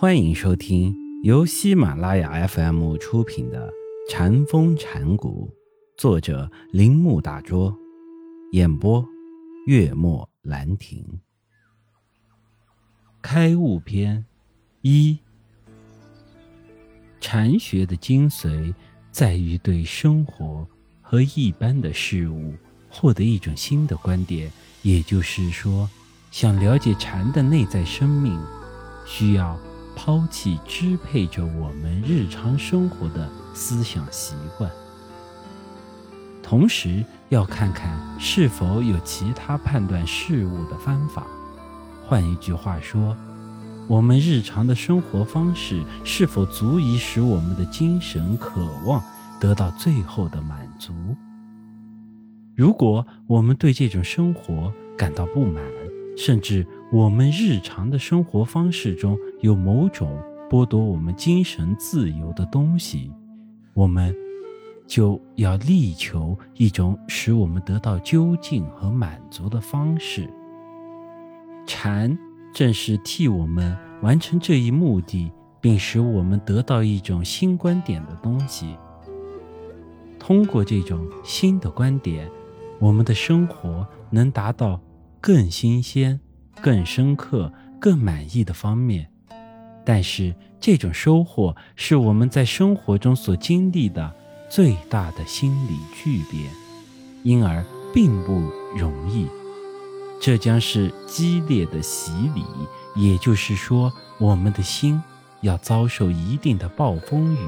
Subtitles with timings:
[0.00, 3.68] 欢迎收听由喜马拉雅 FM 出品的
[4.08, 5.50] 《禅风禅谷，
[5.96, 7.76] 作者铃木大拙，
[8.52, 9.04] 演播
[9.66, 11.04] 月末兰亭。
[13.20, 14.24] 开悟篇
[14.82, 15.18] 一：
[17.20, 18.72] 禅学的精髓
[19.10, 20.64] 在于对生活
[21.02, 22.54] 和一般的事物
[22.88, 24.48] 获得一种新的观点，
[24.82, 25.90] 也就是说，
[26.30, 28.40] 想了解禅的内在生命，
[29.04, 29.58] 需要。
[29.98, 34.70] 抛弃支配着我们日常生活的思想习惯，
[36.40, 41.26] 同时要看看是否有其他判断事物的方法。
[42.06, 43.16] 换一句话说，
[43.88, 49.02] 我们日常的生活方式是否足以使我们的精神渴望
[49.40, 50.92] 得到最后的满足？
[52.54, 55.60] 如果我们对这种生活感到不满，
[56.16, 63.12] 甚至我们日常的生活方式中有某种剥夺我们精神自由的东西，
[63.74, 64.14] 我们
[64.86, 70.32] 就要力求一种使我们得到究竟和满足的方式。
[71.66, 72.16] 禅
[72.54, 75.30] 正是替我们完成这一目的，
[75.60, 78.74] 并使我们得到一种新观点的东西。
[80.18, 82.30] 通过这种新的观点，
[82.78, 84.80] 我们的生活能达到。
[85.20, 86.20] 更新鲜、
[86.62, 89.08] 更深刻、更满意的方面，
[89.84, 94.12] 但是这种收获是我们在生活中所经历的
[94.50, 96.50] 最大的心理巨变，
[97.22, 97.64] 因而
[97.94, 99.26] 并不容易。
[100.20, 102.44] 这将是激烈的洗礼，
[102.96, 105.00] 也就是说，我们的心
[105.42, 107.38] 要遭受一定的暴风雨、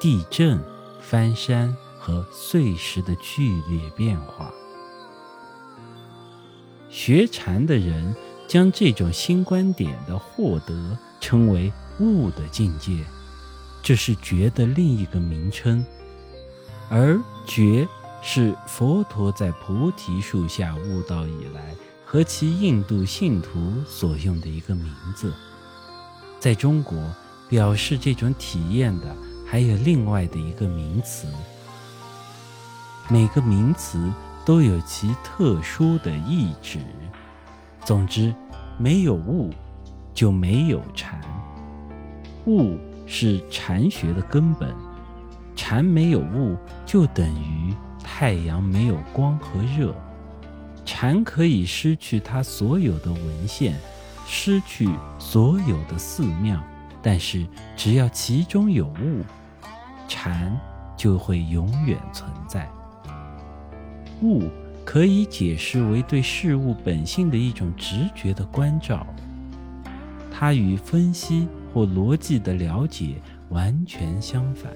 [0.00, 0.60] 地震、
[1.00, 4.50] 翻山和碎石的剧烈变化。
[6.88, 8.16] 学禅的人
[8.50, 13.04] 将这种新观点的获得称为悟的境界，
[13.80, 15.86] 这是觉的另一个名称。
[16.88, 17.86] 而觉
[18.20, 25.32] 是佛陀在菩提树下悟道以来和其印度信徒所用的一个名字。
[26.40, 26.98] 在中国，
[27.48, 29.14] 表示这种体验的
[29.46, 31.28] 还有另外的一个名词。
[33.08, 34.12] 每个名词。
[34.42, 36.80] 都有其特殊的意旨。
[37.84, 38.34] 总之，
[38.78, 39.50] 没有悟，
[40.14, 41.20] 就没有禅。
[42.46, 44.74] 悟是禅学的根本，
[45.56, 49.94] 禅没有悟，就等于太阳没有光和热。
[50.84, 53.74] 禅可以失去它所有的文献，
[54.26, 56.60] 失去所有的寺庙，
[57.02, 59.24] 但是只要其中有悟，
[60.08, 60.58] 禅
[60.96, 62.68] 就会永远存在。
[64.22, 64.44] 悟
[64.84, 69.06] 可以解释为对事物本性的一种直觉的关照，
[70.32, 73.20] 它与分析或逻辑的了解
[73.50, 74.72] 完全相反。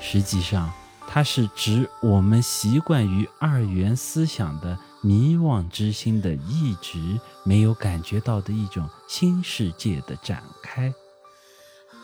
[0.00, 0.70] 实际上，
[1.08, 10.92] 它是指我们习惯于二元思想的迷惘之心的一直没有感觉到的一种新世界的展开，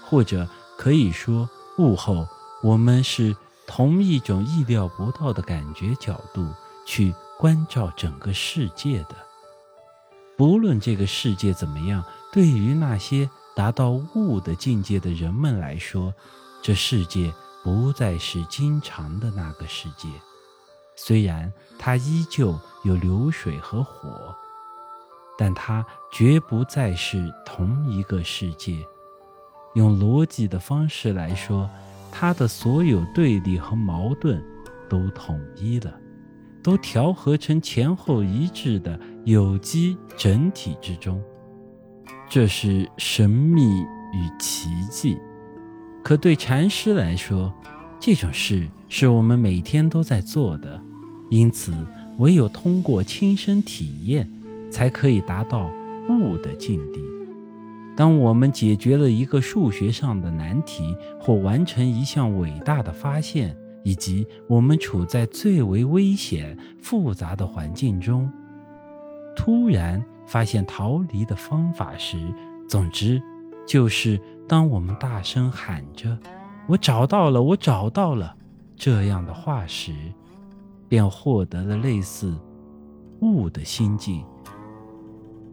[0.06, 0.48] 或者
[0.78, 1.48] 可以说，
[1.78, 2.26] 悟后
[2.62, 3.36] 我们是。
[3.72, 6.44] 同一种意料不到的感觉角度
[6.86, 9.16] 去关照整个世界的，
[10.36, 16.12] 不论这个世界怎么样，对于那些达到悟的境界的人们来说，
[16.62, 17.32] 这世界
[17.62, 20.08] 不再是经常的那个世界。
[20.96, 24.34] 虽然它依旧有流水和火，
[25.38, 28.86] 但它绝不再是同一个世界。
[29.74, 31.68] 用逻辑的方式来说。
[32.12, 34.44] 他的所有对立和矛盾
[34.88, 35.94] 都统一了，
[36.62, 41.20] 都调和成前后一致的有机整体之中。
[42.28, 43.62] 这是神秘
[44.12, 45.16] 与奇迹。
[46.02, 47.52] 可对禅师来说，
[47.98, 50.80] 这种事是我们每天都在做的，
[51.28, 51.74] 因此
[52.18, 54.28] 唯有通过亲身体验，
[54.70, 55.70] 才可以达到
[56.08, 57.00] 悟的境地。
[57.96, 68.30] 当我们解决了一个数学上的难题，或完成一项伟大的发现，以及我们处在最为危险、复杂的环境中，
[69.36, 72.18] 突然发现逃离的方法时，
[72.68, 73.20] 总之，
[73.66, 76.18] 就是当我们大声喊着
[76.68, 78.36] “我找到了，我找到了”
[78.76, 79.94] 这样的话时，
[80.88, 82.36] 便获得了类似
[83.20, 84.24] 悟的心境。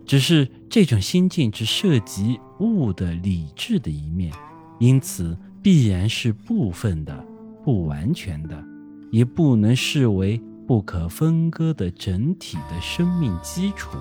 [0.05, 4.33] 只是这种心境只涉及物的理智的一面，
[4.79, 7.25] 因此必然是部分的、
[7.67, 8.63] 不完全的
[9.11, 13.97] 也不能视为不可分割的整体的生命基础。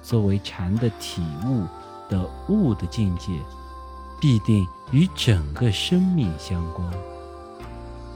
[0.00, 1.66] 作为禅的体悟
[2.08, 3.32] 的悟的境界
[4.20, 6.88] 必定与整个生命相关。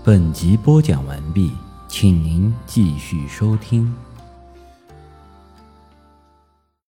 [0.05, 1.51] 本集播讲完毕
[1.89, 3.93] 请您继续收听。